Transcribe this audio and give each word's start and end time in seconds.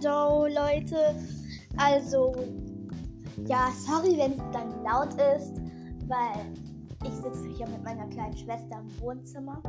Ciao, 0.00 0.46
Leute. 0.46 1.16
Also, 1.76 2.32
ja, 3.46 3.70
sorry, 3.86 4.16
wenn 4.16 4.32
es 4.32 4.42
dann 4.52 4.84
laut 4.84 5.12
ist, 5.14 5.60
weil 6.06 6.52
ich 7.04 7.12
sitze 7.14 7.48
hier 7.56 7.66
mit 7.68 7.82
meiner 7.82 8.06
kleinen 8.06 8.36
Schwester 8.36 8.80
im 8.80 9.00
Wohnzimmer. 9.00 9.60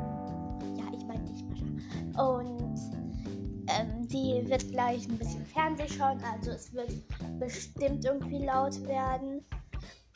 Ja, 0.78 0.86
ich 0.96 1.05
meine 1.05 1.23
nicht 1.23 1.44
Mascha. 1.50 2.34
Und 2.34 2.80
ähm, 3.68 4.07
die 4.07 4.48
wird 4.48 4.70
gleich 4.71 5.07
ein 5.10 5.18
bisschen 5.18 5.46
Fernseh 5.46 5.88
schauen, 5.88 6.20
also 6.34 6.52
es 6.52 6.71
wird 6.74 6.94
bestimmt 7.40 8.06
irgendwie 8.06 8.46
laut 8.46 8.80
werden. 8.88 9.44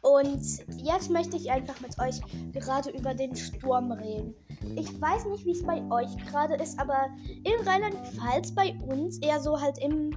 Und 0.03 0.43
jetzt 0.77 1.09
möchte 1.09 1.37
ich 1.37 1.49
einfach 1.49 1.79
mit 1.81 1.97
euch 1.99 2.19
gerade 2.51 2.91
über 2.91 3.13
den 3.13 3.35
Sturm 3.35 3.91
reden. 3.91 4.35
Ich 4.75 5.01
weiß 5.01 5.25
nicht, 5.27 5.45
wie 5.45 5.51
es 5.51 5.63
bei 5.63 5.81
euch 5.91 6.15
gerade 6.25 6.55
ist, 6.55 6.79
aber 6.79 7.07
in 7.27 7.67
Rheinland-Pfalz 7.67 8.51
bei 8.53 8.75
uns 8.87 9.17
eher 9.19 9.39
so 9.39 9.59
halt 9.59 9.77
im, 9.79 10.11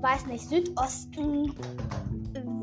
weiß 0.00 0.26
nicht, 0.26 0.48
Südosten 0.48 1.54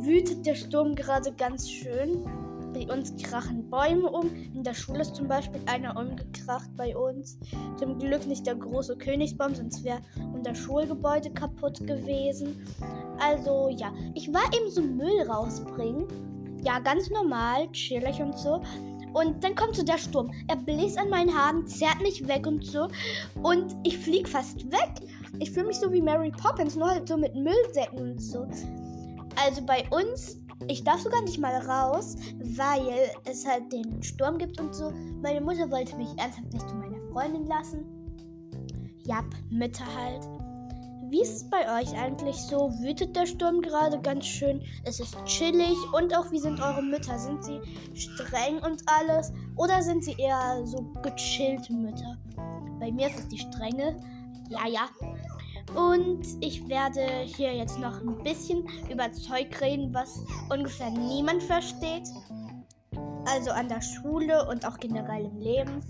wütet 0.03 0.45
der 0.45 0.55
Sturm 0.55 0.95
gerade 0.95 1.31
ganz 1.33 1.69
schön. 1.69 2.25
Bei 2.73 2.87
uns 2.91 3.13
krachen 3.21 3.69
Bäume 3.69 4.09
um. 4.09 4.33
In 4.53 4.63
der 4.63 4.73
Schule 4.73 5.01
ist 5.01 5.15
zum 5.15 5.27
Beispiel 5.27 5.61
einer 5.65 5.95
umgekracht 5.97 6.69
bei 6.77 6.95
uns. 6.95 7.37
Zum 7.77 7.99
Glück 7.99 8.25
nicht 8.25 8.47
der 8.47 8.55
große 8.55 8.97
Königsbaum, 8.97 9.53
sonst 9.53 9.83
wäre 9.83 9.99
unser 10.33 10.55
Schulgebäude 10.55 11.31
kaputt 11.31 11.85
gewesen. 11.85 12.65
Also 13.19 13.69
ja, 13.69 13.91
ich 14.15 14.33
war 14.33 14.45
eben 14.57 14.71
so 14.71 14.81
Müll 14.81 15.29
rausbringen. 15.29 16.07
Ja, 16.63 16.79
ganz 16.79 17.09
normal, 17.09 17.69
chillig 17.71 18.21
und 18.21 18.37
so. 18.37 18.61
Und 19.13 19.43
dann 19.43 19.55
kommt 19.55 19.75
so 19.75 19.83
der 19.83 19.97
Sturm. 19.97 20.31
Er 20.47 20.55
bläst 20.55 20.97
an 20.97 21.09
meinen 21.09 21.35
Haaren, 21.35 21.67
zerrt 21.67 22.01
mich 22.01 22.27
weg 22.27 22.47
und 22.47 22.65
so. 22.65 22.87
Und 23.43 23.75
ich 23.83 23.97
flieg 23.97 24.27
fast 24.27 24.71
weg. 24.71 24.91
Ich 25.39 25.51
fühle 25.51 25.67
mich 25.67 25.77
so 25.77 25.91
wie 25.91 26.01
Mary 26.01 26.31
Poppins, 26.31 26.75
nur 26.75 26.89
halt 26.89 27.07
so 27.07 27.17
mit 27.17 27.35
Müllsäcken 27.35 27.99
und 27.99 28.21
so. 28.21 28.47
Also 29.43 29.61
bei 29.65 29.83
uns, 29.91 30.37
ich 30.67 30.83
darf 30.83 31.01
sogar 31.01 31.21
nicht 31.21 31.39
mal 31.39 31.55
raus, 31.55 32.15
weil 32.39 33.11
es 33.25 33.45
halt 33.45 33.71
den 33.71 34.01
Sturm 34.03 34.37
gibt 34.37 34.59
und 34.59 34.73
so. 34.73 34.91
Meine 35.21 35.41
Mutter 35.41 35.69
wollte 35.71 35.95
mich 35.95 36.09
ernsthaft 36.17 36.53
nicht 36.53 36.69
zu 36.69 36.75
meiner 36.75 37.01
Freundin 37.11 37.47
lassen. 37.47 37.85
Ja, 39.05 39.23
Mütter 39.49 39.85
halt. 39.95 40.27
Wie 41.11 41.21
ist 41.21 41.35
es 41.35 41.49
bei 41.49 41.81
euch 41.81 41.93
eigentlich 41.99 42.37
so? 42.37 42.71
Wütet 42.79 43.17
der 43.17 43.25
Sturm 43.25 43.61
gerade 43.61 43.99
ganz 43.99 44.25
schön? 44.25 44.61
Es 44.85 45.01
ist 45.01 45.13
chillig 45.25 45.75
und 45.91 46.15
auch 46.15 46.31
wie 46.31 46.39
sind 46.39 46.61
eure 46.61 46.81
Mütter? 46.81 47.19
Sind 47.19 47.43
sie 47.43 47.59
streng 47.93 48.59
und 48.59 48.81
alles? 48.85 49.33
Oder 49.57 49.81
sind 49.81 50.05
sie 50.05 50.15
eher 50.17 50.61
so 50.63 50.89
gechillte 51.01 51.73
Mütter? 51.73 52.17
Bei 52.79 52.93
mir 52.93 53.07
ist 53.07 53.19
es 53.19 53.27
die 53.27 53.39
strenge. 53.39 53.97
Ja, 54.47 54.65
ja. 54.69 54.87
Und 55.75 56.25
ich 56.39 56.65
werde 56.69 57.05
hier 57.25 57.55
jetzt 57.55 57.77
noch 57.77 57.99
ein 57.99 58.23
bisschen 58.23 58.65
über 58.89 59.11
Zeug 59.11 59.59
reden, 59.59 59.93
was 59.93 60.23
ungefähr 60.49 60.91
niemand 60.91 61.43
versteht. 61.43 62.07
Also 63.25 63.51
an 63.51 63.67
der 63.67 63.81
Schule 63.81 64.47
und 64.47 64.65
auch 64.65 64.77
generell 64.77 65.25
im 65.25 65.39
Leben. 65.41 65.81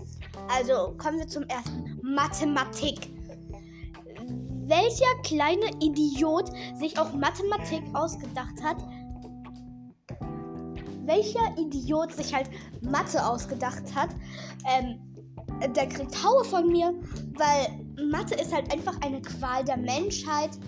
Also 0.52 0.96
kommen 0.98 1.20
wir 1.20 1.28
zum 1.28 1.44
ersten. 1.44 2.00
Mathematik 2.02 3.21
welcher 4.72 5.22
kleine 5.22 5.70
Idiot 5.80 6.50
sich 6.74 6.98
auch 6.98 7.12
Mathematik 7.12 7.82
ausgedacht 7.92 8.62
hat. 8.62 8.78
Welcher 11.04 11.58
Idiot 11.58 12.12
sich 12.12 12.34
halt 12.34 12.48
Mathe 12.80 13.24
ausgedacht 13.24 13.94
hat, 13.94 14.10
ähm, 14.66 14.98
der 15.76 15.88
kriegt 15.88 16.24
Haue 16.24 16.44
von 16.44 16.68
mir, 16.68 16.94
weil 17.36 18.06
Mathe 18.10 18.34
ist 18.34 18.54
halt 18.54 18.72
einfach 18.72 18.98
eine 19.02 19.20
Qual 19.20 19.62
der 19.64 19.76
Menschheit. 19.76 20.58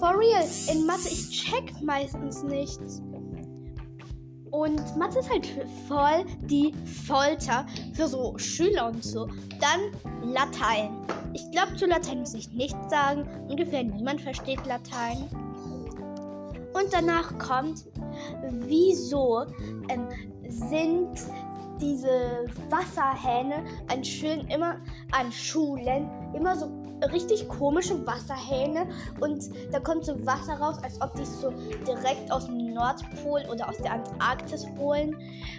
For 0.00 0.18
real, 0.18 0.44
in 0.72 0.84
Mathe, 0.84 1.08
ich 1.08 1.30
check 1.30 1.72
meistens 1.82 2.42
nichts. 2.42 3.00
Und 4.56 4.96
Mathe 4.96 5.18
ist 5.18 5.30
halt 5.30 5.46
voll 5.86 6.24
die 6.48 6.72
Folter 7.06 7.66
für 7.92 8.08
so 8.08 8.38
Schüler 8.38 8.86
und 8.86 9.04
so. 9.04 9.28
Dann 9.60 10.32
Latein. 10.32 10.96
Ich 11.34 11.50
glaube, 11.50 11.76
zu 11.76 11.84
Latein 11.84 12.20
muss 12.20 12.32
ich 12.32 12.50
nichts 12.52 12.88
sagen. 12.88 13.28
Ungefähr 13.50 13.84
niemand 13.84 14.22
versteht 14.22 14.64
Latein. 14.64 15.28
Und 16.72 16.90
danach 16.90 17.36
kommt, 17.38 17.84
wieso 18.60 19.44
ähm, 19.90 20.08
sind 20.48 21.10
diese 21.78 22.46
Wasserhähne 22.70 23.62
an 23.88 24.02
Schulen 24.02 24.48
immer 24.48 24.80
an 25.12 25.30
Schulen 25.30 26.08
immer 26.34 26.56
so 26.56 26.85
richtig 27.12 27.48
komische 27.48 28.06
Wasserhähne 28.06 28.86
und 29.20 29.50
da 29.72 29.80
kommt 29.80 30.04
so 30.04 30.14
Wasser 30.26 30.54
raus, 30.54 30.76
als 30.82 31.00
ob 31.00 31.14
die 31.14 31.22
es 31.22 31.40
so 31.40 31.50
direkt 31.86 32.30
aus 32.30 32.46
dem 32.46 32.72
Nordpol 32.74 33.42
oder 33.50 33.68
aus 33.68 33.76
der 33.78 33.92
Antarktis 33.92 34.66
holen. 34.78 35.16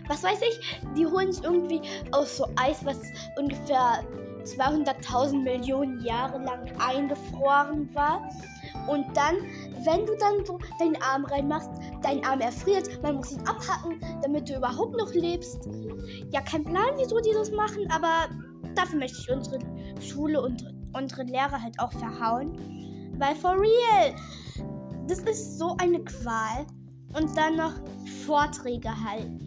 Was 0.08 0.24
weiß 0.24 0.40
ich, 0.42 0.82
die 0.96 1.06
holen 1.06 1.30
es 1.30 1.42
irgendwie 1.42 1.82
aus 2.12 2.38
so 2.38 2.48
Eis, 2.56 2.84
was 2.86 2.98
ungefähr 3.38 4.04
200.000 4.44 5.44
Millionen 5.44 6.04
Jahre 6.04 6.40
lang 6.40 6.72
eingefroren 6.80 7.94
war. 7.94 8.30
Und 8.88 9.06
dann, 9.16 9.36
wenn 9.84 10.06
du 10.06 10.16
dann 10.18 10.46
so 10.46 10.58
deinen 10.80 11.02
Arm 11.02 11.26
reinmachst, 11.26 11.70
dein 12.02 12.24
Arm 12.26 12.40
erfriert, 12.40 13.02
man 13.04 13.16
muss 13.16 13.32
ihn 13.34 13.42
abhacken, 13.42 14.00
damit 14.22 14.50
du 14.50 14.56
überhaupt 14.56 14.98
noch 14.98 15.14
lebst. 15.14 15.68
Ja, 16.32 16.42
kein 16.42 16.64
Plan, 16.64 16.92
wieso 16.96 17.20
die 17.20 17.34
das 17.34 17.52
machen, 17.52 17.90
aber 17.92 18.30
dafür 18.76 19.00
möchte 19.00 19.18
ich 19.20 19.32
unsere 19.32 19.60
Schule 20.00 20.42
und 20.42 20.77
unsere 20.98 21.24
Lehrer 21.24 21.62
halt 21.62 21.80
auch 21.80 21.92
verhauen. 21.94 22.58
Weil 23.18 23.36
for 23.36 23.56
real, 23.56 24.14
das 25.08 25.20
ist 25.20 25.58
so 25.58 25.76
eine 25.78 26.04
Qual. 26.04 26.66
Und 27.14 27.36
dann 27.38 27.56
noch 27.56 27.74
Vorträge 28.26 28.90
halten. 28.90 29.47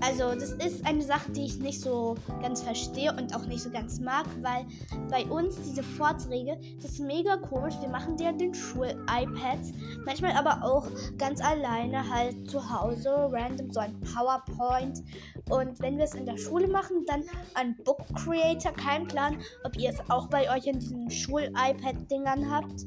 Also 0.00 0.34
das 0.34 0.52
ist 0.52 0.84
eine 0.86 1.02
Sache, 1.02 1.32
die 1.32 1.46
ich 1.46 1.58
nicht 1.58 1.80
so 1.80 2.16
ganz 2.42 2.62
verstehe 2.62 3.12
und 3.12 3.34
auch 3.34 3.46
nicht 3.46 3.62
so 3.62 3.70
ganz 3.70 3.98
mag, 3.98 4.26
weil 4.42 4.66
bei 5.10 5.24
uns 5.26 5.56
diese 5.62 5.82
Vorträge, 5.82 6.58
das 6.82 6.92
ist 6.92 7.00
mega 7.00 7.36
komisch. 7.36 7.74
Wir 7.80 7.88
machen 7.88 8.16
die 8.16 8.24
ja 8.24 8.32
den 8.32 8.54
Schul-iPads, 8.54 9.72
manchmal 10.04 10.32
aber 10.32 10.62
auch 10.62 10.86
ganz 11.16 11.40
alleine 11.40 12.08
halt 12.08 12.50
zu 12.50 12.70
Hause, 12.70 13.10
random, 13.32 13.72
so 13.72 13.80
ein 13.80 13.98
PowerPoint. 14.00 15.02
Und 15.48 15.80
wenn 15.80 15.96
wir 15.96 16.04
es 16.04 16.14
in 16.14 16.26
der 16.26 16.36
Schule 16.36 16.68
machen, 16.68 17.04
dann 17.06 17.24
ein 17.54 17.76
Book 17.84 18.04
Creator. 18.14 18.72
Kein 18.72 19.06
Plan, 19.06 19.38
ob 19.64 19.76
ihr 19.76 19.90
es 19.90 20.10
auch 20.10 20.28
bei 20.28 20.50
euch 20.54 20.66
in 20.66 20.78
diesen 20.78 21.10
Schul-iPad-Dingern 21.10 22.50
habt. 22.50 22.86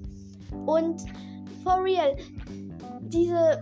Und 0.65 1.01
for 1.63 1.83
real, 1.83 2.15
diese 3.01 3.61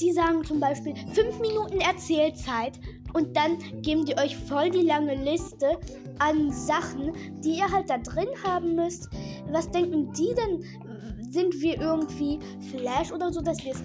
die 0.00 0.12
sagen 0.12 0.44
zum 0.44 0.60
Beispiel 0.60 0.94
5 1.12 1.40
Minuten 1.40 1.80
Erzählzeit 1.80 2.78
und 3.12 3.36
dann 3.36 3.58
geben 3.82 4.04
die 4.04 4.16
euch 4.18 4.36
voll 4.36 4.70
die 4.70 4.82
lange 4.82 5.14
Liste 5.14 5.78
an 6.18 6.50
Sachen, 6.50 7.12
die 7.40 7.58
ihr 7.58 7.70
halt 7.70 7.90
da 7.90 7.98
drin 7.98 8.28
haben 8.44 8.74
müsst. 8.74 9.08
Was 9.50 9.70
denken 9.70 10.12
die 10.12 10.34
denn? 10.34 10.64
Sind 11.30 11.60
wir 11.60 11.80
irgendwie 11.80 12.38
Flash 12.70 13.10
oder 13.10 13.32
so, 13.32 13.40
dass 13.40 13.64
wir 13.64 13.72
es 13.72 13.82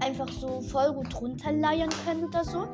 einfach 0.00 0.28
so 0.28 0.60
voll 0.60 0.92
gut 0.92 1.20
runterleiern 1.20 1.90
können 2.04 2.24
oder 2.24 2.44
so? 2.44 2.66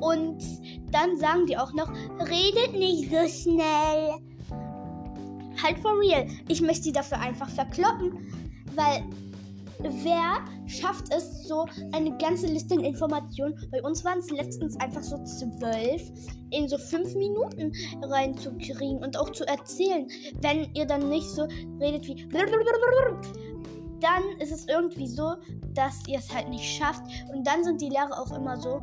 Und 0.00 0.42
dann 0.90 1.16
sagen 1.16 1.46
die 1.46 1.56
auch 1.56 1.72
noch, 1.74 1.90
redet 2.18 2.72
nicht 2.72 3.10
so 3.10 3.28
schnell. 3.28 4.14
Halt 5.62 5.78
for 5.78 5.92
real. 6.00 6.26
Ich 6.48 6.60
möchte 6.60 6.84
die 6.84 6.92
dafür 6.92 7.20
einfach 7.20 7.48
verkloppen, 7.48 8.32
weil 8.74 9.04
wer 9.82 10.44
schafft 10.66 11.12
es, 11.12 11.44
so 11.48 11.66
eine 11.92 12.16
ganze 12.18 12.46
Liste 12.46 12.74
an 12.74 12.84
Informationen, 12.84 13.54
bei 13.70 13.82
uns 13.82 14.04
waren 14.04 14.18
es 14.18 14.30
letztens 14.30 14.78
einfach 14.80 15.02
so 15.02 15.22
zwölf, 15.24 16.10
in 16.50 16.68
so 16.68 16.78
fünf 16.78 17.14
Minuten 17.14 17.72
reinzukriegen 18.02 18.98
und 18.98 19.16
auch 19.16 19.30
zu 19.30 19.46
erzählen. 19.46 20.06
Wenn 20.40 20.72
ihr 20.74 20.86
dann 20.86 21.08
nicht 21.08 21.28
so 21.28 21.42
redet 21.80 22.06
wie 22.06 22.28
dann 24.02 24.22
ist 24.40 24.52
es 24.52 24.66
irgendwie 24.66 25.06
so, 25.06 25.34
dass 25.74 26.06
ihr 26.08 26.18
es 26.18 26.34
halt 26.34 26.48
nicht 26.48 26.64
schafft. 26.64 27.02
Und 27.32 27.46
dann 27.46 27.62
sind 27.62 27.80
die 27.80 27.88
Lehrer 27.88 28.20
auch 28.20 28.36
immer 28.36 28.56
so, 28.56 28.82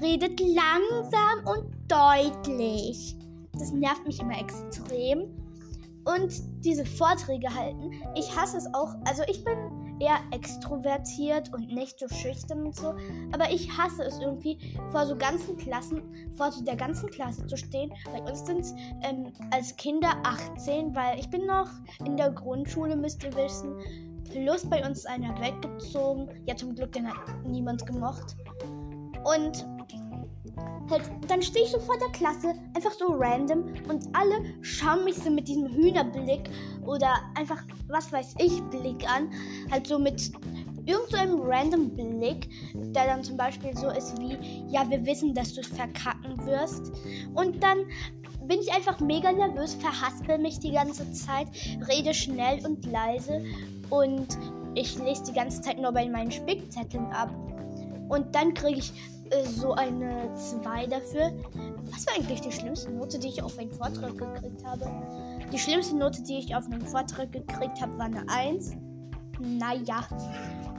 redet 0.00 0.38
langsam 0.40 1.46
und 1.46 1.64
deutlich. 1.88 3.16
Das 3.58 3.72
nervt 3.72 4.06
mich 4.06 4.20
immer 4.20 4.38
extrem. 4.38 5.34
Und 6.04 6.32
diese 6.64 6.84
Vorträge 6.84 7.52
halten, 7.52 7.92
ich 8.14 8.34
hasse 8.36 8.58
es 8.58 8.66
auch. 8.74 8.94
Also 9.04 9.22
ich 9.26 9.42
bin 9.44 9.56
eher 10.00 10.18
extrovertiert 10.32 11.52
und 11.52 11.72
nicht 11.72 11.98
so 11.98 12.08
schüchtern 12.08 12.66
und 12.66 12.76
so. 12.76 12.94
Aber 13.32 13.50
ich 13.50 13.70
hasse 13.76 14.02
es 14.04 14.18
irgendwie, 14.18 14.58
vor 14.90 15.06
so 15.06 15.16
ganzen 15.16 15.56
Klassen, 15.56 16.02
vor 16.36 16.52
so 16.52 16.64
der 16.64 16.76
ganzen 16.76 17.10
Klasse 17.10 17.46
zu 17.46 17.56
stehen. 17.56 17.92
Bei 18.12 18.20
uns 18.22 18.44
sind 18.46 18.60
es 18.60 18.74
ähm, 19.02 19.32
als 19.50 19.76
Kinder 19.76 20.10
18, 20.24 20.94
weil 20.94 21.18
ich 21.18 21.28
bin 21.30 21.46
noch 21.46 21.70
in 22.04 22.16
der 22.16 22.30
Grundschule, 22.30 22.96
müsst 22.96 23.22
ihr 23.24 23.34
wissen. 23.34 23.74
Plus 24.30 24.68
bei 24.68 24.86
uns 24.86 24.98
ist 24.98 25.06
einer 25.06 25.38
weggezogen. 25.40 26.28
Ja, 26.46 26.54
zum 26.54 26.74
Glück, 26.74 26.92
den 26.92 27.08
hat 27.08 27.16
niemand 27.44 27.86
gemocht. 27.86 28.36
Und 29.24 29.66
halt, 30.90 31.02
dann 31.28 31.42
stehe 31.42 31.64
ich 31.64 31.70
so 31.70 31.78
vor 31.78 31.96
der 31.98 32.08
Klasse, 32.08 32.54
einfach 32.74 32.92
so 32.92 33.06
random 33.08 33.64
und 33.88 34.04
alle 34.12 34.54
schauen 34.62 35.04
mich 35.04 35.16
so 35.16 35.30
mit 35.30 35.48
diesem 35.48 35.68
Hühnerblick 35.68 36.50
oder 36.86 37.14
einfach, 37.34 37.62
was 37.88 38.12
weiß 38.12 38.34
ich, 38.38 38.62
Blick 38.70 39.08
an. 39.10 39.30
Halt 39.70 39.86
so 39.86 39.98
mit 39.98 40.32
irgendeinem 40.86 41.38
so 41.38 41.44
random 41.44 41.90
Blick, 41.90 42.48
der 42.74 43.06
dann 43.06 43.22
zum 43.22 43.36
Beispiel 43.36 43.76
so 43.76 43.90
ist 43.90 44.18
wie, 44.18 44.36
ja, 44.68 44.88
wir 44.88 45.04
wissen, 45.04 45.34
dass 45.34 45.54
du 45.54 45.62
verkacken 45.62 46.44
wirst. 46.46 46.92
Und 47.34 47.62
dann 47.62 47.78
bin 48.46 48.60
ich 48.60 48.72
einfach 48.72 48.98
mega 49.00 49.30
nervös, 49.30 49.74
verhaspel 49.74 50.38
mich 50.38 50.58
die 50.60 50.72
ganze 50.72 51.12
Zeit, 51.12 51.48
rede 51.88 52.14
schnell 52.14 52.64
und 52.64 52.86
leise 52.86 53.44
und 53.90 54.26
ich 54.74 54.98
lese 54.98 55.24
die 55.24 55.32
ganze 55.32 55.60
Zeit 55.60 55.78
nur 55.78 55.92
bei 55.92 56.08
meinen 56.08 56.30
Spickzetteln 56.30 57.06
ab. 57.12 57.30
Und 58.08 58.34
dann 58.34 58.54
kriege 58.54 58.78
ich 58.78 58.92
äh, 59.30 59.44
so 59.44 59.72
eine 59.72 60.32
2 60.34 60.86
dafür. 60.86 61.32
Was 61.92 62.06
war 62.06 62.14
eigentlich 62.16 62.40
die 62.40 62.52
schlimmste 62.52 62.90
Note, 62.90 63.18
die 63.18 63.28
ich 63.28 63.42
auf 63.42 63.58
einen 63.58 63.70
Vortrag 63.70 64.16
gekriegt 64.16 64.64
habe? 64.64 64.90
Die 65.52 65.58
schlimmste 65.58 65.96
Note, 65.96 66.22
die 66.22 66.38
ich 66.38 66.54
auf 66.54 66.64
einen 66.66 66.80
Vortrag 66.80 67.32
gekriegt 67.32 67.80
habe, 67.80 67.98
war 67.98 68.06
eine 68.06 68.24
1. 68.28 68.76
Naja. 69.40 70.06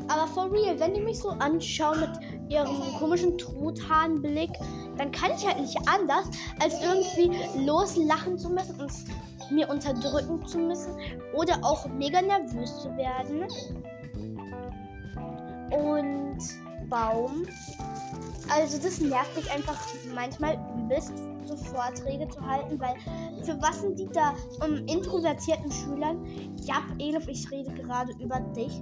Aber 0.08 0.28
for 0.28 0.52
real, 0.52 0.80
wenn 0.80 0.94
die 0.94 1.02
mich 1.02 1.20
so 1.20 1.30
anschauen 1.30 2.00
mit 2.00 2.10
ihrem 2.50 2.68
komischen 2.98 3.38
Truthahnblick, 3.38 4.50
dann 4.98 5.12
kann 5.12 5.32
ich 5.36 5.46
halt 5.46 5.60
nicht 5.60 5.78
anders, 5.88 6.26
als 6.60 6.82
irgendwie 6.82 7.32
loslachen 7.66 8.38
zu 8.38 8.50
müssen 8.50 8.80
und 8.80 8.92
mir 9.52 9.70
unterdrücken 9.70 10.46
zu 10.46 10.58
müssen 10.58 10.96
oder 11.34 11.60
auch 11.64 11.88
mega 11.88 12.22
nervös 12.22 12.82
zu 12.82 12.90
werden. 12.98 13.46
Und 15.72 16.40
Baum. 16.90 17.46
Also 18.50 18.82
das 18.82 19.00
nervt 19.00 19.36
mich 19.36 19.52
einfach 19.52 19.78
manchmal 20.14 20.58
übelst, 20.78 21.14
so 21.46 21.56
Vorträge 21.56 22.28
zu 22.30 22.42
halten, 22.46 22.80
weil 22.80 22.96
für 23.44 23.62
was 23.62 23.82
sind 23.82 24.00
die 24.00 24.08
da 24.08 24.34
um 24.66 24.76
introvertierten 24.88 25.72
Schülern? 25.72 26.26
Ja, 26.64 26.82
Elif, 27.00 27.28
ich 27.28 27.50
rede 27.52 27.72
gerade 27.72 28.12
über 28.20 28.40
dich. 28.56 28.82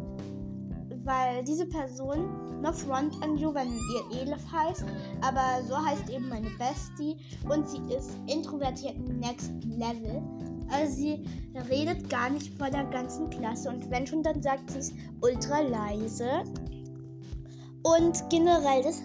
Weil 1.04 1.44
diese 1.44 1.66
Person, 1.66 2.62
no 2.62 2.72
front 2.72 3.22
an 3.24 3.38
you, 3.38 3.54
wenn 3.54 3.70
ihr 3.74 4.22
Elif 4.22 4.52
heißt, 4.52 4.86
aber 5.22 5.64
so 5.68 5.78
heißt 5.78 6.10
eben 6.10 6.28
meine 6.30 6.50
Bestie 6.58 7.18
und 7.50 7.68
sie 7.70 7.82
ist 7.94 8.12
introvertiert 8.28 8.98
next 9.20 9.52
level. 9.64 10.22
Also 10.70 10.94
sie 10.96 11.26
redet 11.70 12.10
gar 12.10 12.30
nicht 12.30 12.54
vor 12.58 12.70
der 12.70 12.84
ganzen 12.86 13.30
Klasse 13.30 13.70
und 13.70 13.90
wenn 13.90 14.06
schon, 14.06 14.24
dann 14.24 14.42
sagt 14.42 14.70
sie 14.72 14.80
es 14.80 14.94
ultra 15.22 15.62
leise. 15.62 16.44
Und 17.96 18.30
generell, 18.30 18.84
das 18.84 19.02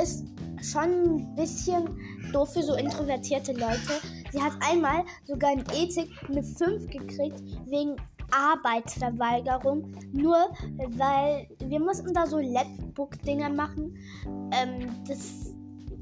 ist 0.00 0.24
schon 0.62 0.82
ein 0.82 1.34
bisschen 1.34 1.88
doof 2.32 2.52
für 2.52 2.62
so 2.62 2.74
introvertierte 2.74 3.52
Leute. 3.52 4.00
Sie 4.32 4.40
hat 4.40 4.52
einmal 4.60 5.04
sogar 5.24 5.52
in 5.52 5.64
Ethik 5.74 6.08
eine 6.28 6.42
5 6.42 6.86
gekriegt 6.90 7.42
wegen 7.66 7.96
Arbeitsverweigerung. 8.30 9.92
Nur 10.12 10.36
weil 10.96 11.48
wir 11.58 11.80
mussten 11.80 12.14
da 12.14 12.26
so 12.26 12.38
Lapbook-Dinger 12.38 13.48
machen. 13.48 13.96
Ähm, 14.52 14.88
das, 15.08 15.52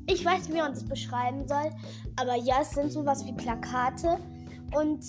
ich 0.07 0.25
weiß 0.25 0.49
nicht, 0.49 0.55
wie 0.55 0.61
man 0.61 0.75
das 0.75 0.85
beschreiben 0.85 1.49
soll. 1.49 1.71
Aber 2.17 2.37
ja, 2.37 2.57
es 2.61 2.71
sind 2.71 2.93
sowas 2.93 3.25
wie 3.25 3.33
Plakate. 3.33 4.19
Und 4.75 5.03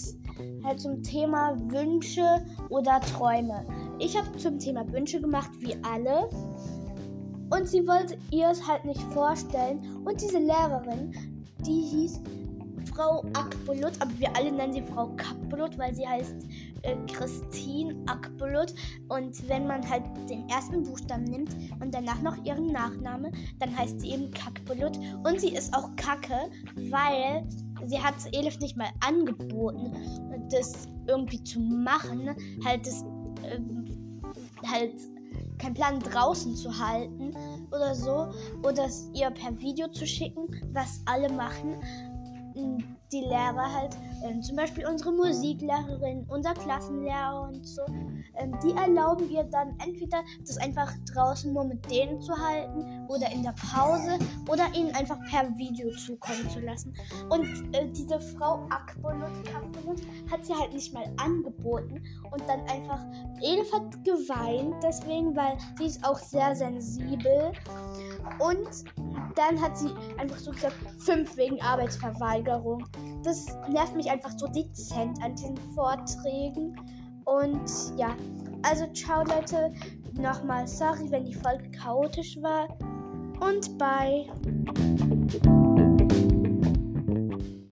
halt 0.64 0.80
zum 0.80 1.04
Thema 1.04 1.54
Wünsche 1.70 2.46
oder 2.70 3.02
Träume. 3.02 3.66
Ich 4.00 4.18
habe 4.18 4.38
zum 4.38 4.58
Thema 4.58 4.90
Wünsche 4.94 5.20
gemacht, 5.20 5.52
wie 5.60 5.76
alle. 5.84 6.30
Und 7.50 7.68
sie 7.68 7.86
wollte 7.88 8.18
ihr 8.32 8.50
es 8.50 8.66
halt 8.66 8.86
nicht 8.86 9.02
vorstellen. 9.14 9.80
Und 10.06 10.22
diese 10.22 10.40
Lehrerin, 10.40 11.46
die 11.66 11.82
hieß 11.82 12.22
Frau 12.94 13.24
Akbulut, 13.34 13.94
aber 14.00 14.12
wir 14.20 14.36
alle 14.36 14.52
nennen 14.52 14.74
sie 14.74 14.82
Frau 14.82 15.08
Kapbulut, 15.16 15.78
weil 15.78 15.94
sie 15.94 16.08
heißt 16.08 16.36
äh, 16.84 16.96
Christine 17.12 17.96
Akbulut. 18.08 18.74
Und 19.10 19.48
wenn 19.48 19.68
man 19.68 19.88
halt 19.88 20.04
den 20.30 20.48
ersten 20.50 20.84
Buchstaben 20.84 21.24
nimmt 21.24 21.56
und 21.82 21.94
danach 21.94 22.22
noch 22.22 22.44
ihren 22.46 22.68
Nachname, 22.68 23.32
dann 23.60 23.78
heißt 23.78 24.00
sie 24.02 24.12
eben 24.12 24.32
Kackbulut. 24.32 24.98
Und 25.24 25.40
sie 25.40 25.54
ist 25.56 25.74
auch 25.74 25.96
Kacke, 25.96 26.50
weil 26.90 27.48
sie 27.86 28.00
hat 28.00 28.16
Elif 28.34 28.60
nicht 28.60 28.78
mal 28.78 28.90
angeboten, 29.00 29.94
das 30.52 30.88
irgendwie 31.08 31.44
zu 31.44 31.60
machen. 31.60 32.36
Halt 32.66 32.86
das 32.86 33.04
äh, 33.44 33.60
halt 34.66 34.94
keinen 35.60 35.76
Plan 35.76 36.00
draußen 36.00 36.56
zu 36.56 36.78
halten 36.78 37.34
oder 37.72 37.94
so. 37.94 38.30
Oder 38.64 38.86
es 38.86 39.10
ihr 39.14 39.30
per 39.30 39.58
Video 39.60 39.88
zu 39.90 40.08
schicken, 40.08 40.48
was 40.74 41.02
alle 41.06 41.32
machen. 41.32 41.76
Die 43.12 43.22
Lehrer 43.22 43.74
halt, 43.74 43.98
ähm, 44.24 44.42
zum 44.42 44.56
Beispiel 44.56 44.86
unsere 44.86 45.12
Musiklehrerin, 45.12 46.28
unser 46.30 46.54
Klassenlehrer 46.54 47.50
und 47.50 47.66
so, 47.66 47.82
ähm, 48.36 48.56
die 48.64 48.72
erlauben 48.72 49.30
ihr 49.32 49.44
dann 49.46 49.76
entweder 49.84 50.22
das 50.46 50.58
einfach 50.58 50.94
draußen 51.14 51.52
nur 51.52 51.64
mit 51.64 51.90
denen 51.90 52.22
zu 52.22 52.34
halten 52.38 52.99
oder 53.10 53.30
in 53.32 53.44
der 53.44 53.54
Pause 53.72 54.18
oder 54.48 54.74
ihnen 54.74 54.94
einfach 54.96 55.18
per 55.30 55.50
Video 55.58 55.90
zukommen 55.92 56.50
zu 56.50 56.60
lassen. 56.60 56.94
Und 57.30 57.76
äh, 57.76 57.88
diese 57.92 58.20
Frau 58.20 58.68
Akbolut 58.70 60.02
hat 60.32 60.46
sie 60.46 60.54
halt 60.54 60.74
nicht 60.74 60.94
mal 60.94 61.12
angeboten 61.18 62.02
und 62.32 62.42
dann 62.48 62.62
einfach, 62.70 63.04
Edith 63.42 63.74
hat 63.74 64.04
geweint 64.06 64.76
deswegen, 64.84 65.36
weil 65.36 65.58
sie 65.78 65.88
ist 65.88 66.06
auch 66.06 66.20
sehr 66.20 66.56
sensibel 66.56 67.52
und 68.38 68.70
dann 69.36 69.60
hat 69.62 69.78
sie 69.78 69.90
einfach 70.18 70.38
so 70.38 70.52
gesagt, 70.52 70.76
fünf 71.00 71.36
wegen 71.38 71.62
Arbeitsverweigerung. 71.62 72.86
Das 73.24 73.48
nervt 73.70 73.96
mich 73.96 74.10
einfach 74.10 74.32
so 74.38 74.48
dezent 74.48 75.22
an 75.24 75.36
diesen 75.36 75.58
Vorträgen. 75.74 76.76
Und 77.26 77.70
ja, 77.98 78.16
also 78.64 78.86
ciao 78.94 79.24
Leute. 79.24 79.72
Nochmal 80.14 80.68
sorry, 80.68 81.10
wenn 81.12 81.26
die 81.26 81.36
Folge 81.36 81.70
chaotisch 81.72 82.38
war. 82.42 82.68
Und 83.40 83.78
bye. 83.78 84.26